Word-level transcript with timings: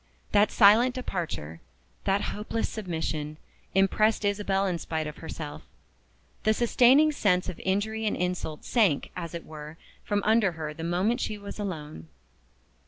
That 0.31 0.49
silent 0.51 0.95
departure, 0.95 1.61
that 2.05 2.21
hopeless 2.33 2.67
submission, 2.67 3.37
impressed 3.75 4.25
Isabel 4.25 4.65
in 4.65 4.79
spite 4.79 5.05
of 5.05 5.17
herself. 5.17 5.61
The 6.41 6.55
sustaining 6.55 7.11
sense 7.11 7.47
of 7.49 7.59
injury 7.63 8.07
and 8.07 8.17
insult 8.17 8.65
sank, 8.65 9.11
as 9.15 9.35
it 9.35 9.45
were, 9.45 9.77
from 10.03 10.23
under 10.23 10.53
her 10.53 10.73
the 10.73 10.83
moment 10.83 11.21
she 11.21 11.37
was 11.37 11.59
alone. 11.59 12.07